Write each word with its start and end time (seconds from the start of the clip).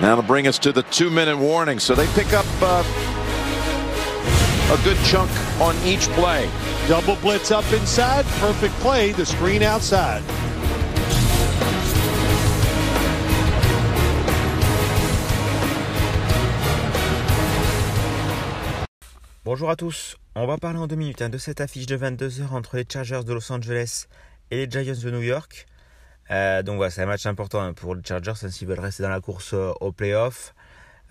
That'll 0.00 0.22
bring 0.22 0.46
us 0.46 0.58
to 0.60 0.72
the 0.72 0.82
two-minute 0.84 1.36
warning. 1.36 1.78
So 1.78 1.94
they 1.94 2.06
pick 2.14 2.32
up 2.32 2.46
uh, 2.60 2.82
a 4.72 4.84
good 4.84 4.98
chunk 5.04 5.30
on 5.60 5.76
each 5.84 6.08
play. 6.10 6.48
Double 6.88 7.16
blitz 7.16 7.50
up 7.50 7.70
inside. 7.72 8.24
Perfect 8.40 8.74
play. 8.80 9.12
The 9.12 9.26
screen 9.26 9.62
outside. 9.62 10.22
Bonjour 19.44 19.70
à 19.70 19.76
tous, 19.76 20.16
on 20.36 20.46
va 20.46 20.56
parler 20.56 20.78
en 20.78 20.86
deux 20.86 20.94
minutes 20.94 21.20
hein, 21.20 21.28
de 21.28 21.36
cette 21.36 21.60
affiche 21.60 21.86
de 21.86 21.96
22h 21.96 22.52
entre 22.52 22.76
les 22.76 22.84
Chargers 22.88 23.24
de 23.26 23.32
Los 23.32 23.50
Angeles 23.52 24.06
et 24.52 24.56
les 24.56 24.70
Giants 24.70 25.02
de 25.02 25.10
New 25.10 25.20
York. 25.20 25.66
Euh, 26.30 26.62
donc 26.62 26.76
voilà, 26.76 26.90
c'est 26.90 27.02
un 27.02 27.06
match 27.06 27.26
important 27.26 27.60
hein, 27.60 27.72
pour 27.72 27.94
les 27.94 28.02
Chargers 28.04 28.32
hein, 28.42 28.48
s'ils 28.48 28.68
veulent 28.68 28.80
rester 28.80 29.02
dans 29.02 29.10
la 29.10 29.20
course 29.20 29.54
euh, 29.54 29.72
au 29.80 29.92
playoff. 29.92 30.54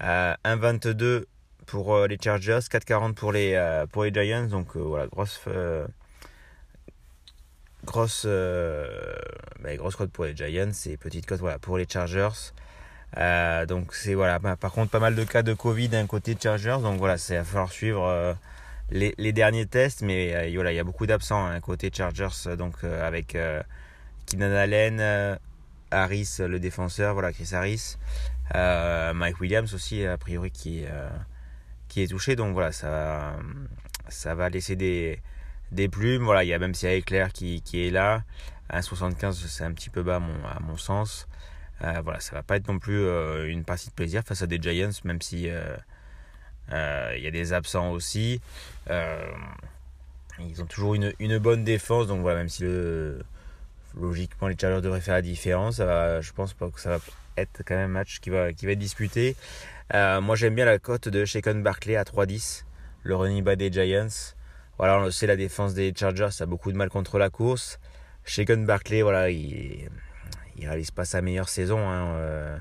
Euh, 0.01 0.33
1-22 0.45 1.25
pour 1.67 1.95
euh, 1.95 2.07
les 2.07 2.17
Chargers, 2.21 2.59
4-40 2.59 3.13
pour 3.13 3.31
les, 3.31 3.53
euh, 3.53 3.85
pour 3.85 4.03
les 4.03 4.13
Giants. 4.13 4.47
Donc 4.47 4.75
voilà, 4.75 5.07
grosse, 5.07 5.39
grosse, 7.85 8.25
bah, 8.25 9.75
grosse 9.75 9.95
cote 9.95 10.11
pour 10.11 10.25
les 10.25 10.35
Giants 10.35 10.71
et 10.85 10.97
petite 10.97 11.25
cote 11.25 11.39
voilà, 11.39 11.59
pour 11.59 11.77
les 11.77 11.87
Chargers. 11.87 12.53
Euh, 13.17 13.65
donc 13.65 13.93
c'est 13.93 14.13
voilà, 14.13 14.39
bah, 14.39 14.55
par 14.55 14.71
contre 14.71 14.91
pas 14.91 14.99
mal 14.99 15.15
de 15.15 15.23
cas 15.23 15.43
de 15.43 15.53
Covid 15.53 15.89
d'un 15.89 16.07
côté 16.07 16.33
de 16.33 16.41
Chargers, 16.41 16.77
donc 16.81 16.97
voilà, 16.97 17.17
c'est 17.17 17.35
à 17.35 17.43
falloir 17.43 17.71
suivre 17.71 18.05
euh, 18.05 18.33
les, 18.89 19.13
les, 19.17 19.33
derniers 19.33 19.65
tests, 19.65 20.01
mais 20.01 20.33
euh, 20.33 20.51
voilà, 20.55 20.71
il 20.71 20.75
y 20.75 20.79
a 20.79 20.83
beaucoup 20.85 21.05
d'absents 21.05 21.45
hein, 21.45 21.59
côté 21.59 21.91
Chargers, 21.93 22.55
donc 22.57 22.83
avec 22.83 23.37
Keenan 24.31 24.51
Allen, 24.51 25.39
Harris 25.91 26.37
le 26.39 26.59
défenseur, 26.59 27.13
voilà 27.13 27.33
Chris 27.33 27.49
Harris, 27.53 27.97
Mike 28.53 29.39
Williams 29.39 29.73
aussi 29.73 30.05
a 30.05 30.17
priori 30.17 30.51
qui 30.51 30.85
qui 31.89 32.01
est 32.01 32.07
touché, 32.07 32.35
donc 32.35 32.53
voilà 32.53 32.71
ça 32.71 33.35
ça 34.07 34.33
va 34.33 34.49
laisser 34.49 34.75
des 34.75 35.19
des 35.71 35.89
plumes, 35.89 36.23
voilà 36.23 36.43
il 36.43 36.47
y 36.47 36.53
a 36.53 36.59
même 36.59 36.73
si 36.73 37.01
Claire 37.03 37.33
qui 37.33 37.61
qui 37.61 37.85
est 37.85 37.91
là, 37.91 38.23
1,75 38.71 39.33
c'est 39.33 39.63
un 39.65 39.73
petit 39.73 39.89
peu 39.89 40.01
bas 40.01 40.15
à 40.15 40.19
mon, 40.19 40.45
à 40.45 40.59
mon 40.61 40.77
sens. 40.77 41.27
Euh, 41.83 42.01
voilà, 42.03 42.19
ça 42.19 42.35
va 42.35 42.43
pas 42.43 42.57
être 42.57 42.67
non 42.67 42.79
plus 42.79 42.99
euh, 42.99 43.47
une 43.47 43.63
partie 43.63 43.89
de 43.89 43.93
plaisir 43.93 44.23
face 44.23 44.41
à 44.43 44.47
des 44.47 44.59
Giants, 44.61 44.91
même 45.03 45.21
si 45.21 45.49
euh, 45.49 45.75
il 47.17 47.23
y 47.23 47.27
a 47.27 47.31
des 47.31 47.53
absents 47.53 47.91
aussi. 47.91 48.41
ils 50.39 50.61
ont 50.61 50.65
toujours 50.65 50.95
une, 50.95 51.13
une, 51.19 51.37
bonne 51.37 51.63
défense, 51.63 52.07
donc 52.07 52.21
voilà, 52.21 52.39
même 52.39 52.49
si 52.49 52.63
le, 52.63 53.23
logiquement 53.99 54.47
les 54.47 54.55
Chargers 54.59 54.81
devraient 54.81 55.01
faire 55.01 55.15
la 55.15 55.21
différence, 55.21 55.77
ça 55.77 56.21
je 56.21 56.31
pense 56.31 56.53
pas 56.53 56.69
que 56.69 56.79
ça 56.79 56.97
va 56.97 56.99
être 57.37 57.63
quand 57.65 57.75
même 57.75 57.89
un 57.89 57.93
match 57.93 58.19
qui 58.19 58.29
va, 58.29 58.53
qui 58.53 58.65
va 58.65 58.73
être 58.73 58.79
disputé. 58.79 59.35
moi 59.93 60.35
j'aime 60.35 60.55
bien 60.55 60.65
la 60.65 60.79
cote 60.79 61.07
de 61.07 61.25
Shaken 61.25 61.63
Barkley 61.63 61.95
à 61.95 62.03
3-10, 62.03 62.63
le 63.03 63.15
running 63.15 63.43
back 63.43 63.57
des 63.57 63.71
Giants. 63.71 64.33
Voilà, 64.77 64.99
on 64.99 65.03
le 65.03 65.11
sait, 65.11 65.27
la 65.27 65.35
défense 65.35 65.73
des 65.73 65.93
Chargers 65.95 66.29
a 66.39 66.45
beaucoup 66.45 66.71
de 66.71 66.77
mal 66.77 66.89
contre 66.89 67.19
la 67.19 67.29
course. 67.29 67.79
Shaken 68.25 68.65
Barkley, 68.65 69.01
voilà, 69.01 69.29
il 69.29 69.89
il 70.57 70.67
réalise 70.67 70.91
pas 70.91 71.05
sa 71.05 71.21
meilleure 71.21 71.49
saison. 71.49 71.79
Hein, 71.79 72.15
euh, 72.15 72.57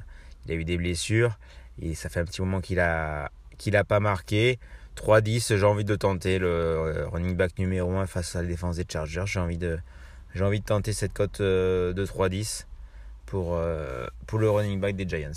il 0.47 0.53
a 0.53 0.55
eu 0.55 0.65
des 0.65 0.77
blessures 0.77 1.39
et 1.81 1.95
ça 1.95 2.09
fait 2.09 2.21
un 2.21 2.25
petit 2.25 2.41
moment 2.41 2.61
qu'il 2.61 2.81
a 2.81 3.31
qu'il 3.59 3.77
a 3.77 3.85
pas 3.85 4.01
marqué. 4.01 4.59
3-10, 4.97 5.57
j'ai 5.57 5.65
envie 5.65 5.85
de 5.85 5.97
tenter 5.97 6.39
le 6.39 6.49
euh, 6.49 7.09
running 7.09 7.37
back 7.37 7.59
numéro 7.59 7.93
1 7.93 8.07
face 8.07 8.35
à 8.37 8.43
la 8.43 8.49
défense 8.49 8.77
des 8.77 8.87
Chargers. 8.91 9.25
J'ai 9.27 9.41
envie 9.41 9.59
de 9.59 9.79
j'ai 10.35 10.45
envie 10.45 10.61
de 10.61 10.65
tenter 10.65 10.93
cette 10.93 11.13
cote 11.13 11.41
euh, 11.41 11.93
de 11.93 12.05
3-10 12.07 12.67
pour, 13.27 13.59
pour 14.27 14.39
le 14.39 14.51
running 14.51 14.81
back 14.81 14.97
des 14.97 15.09
Giants. 15.09 15.31